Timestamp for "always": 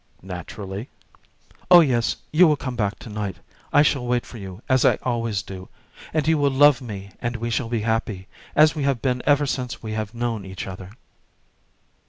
5.03-5.43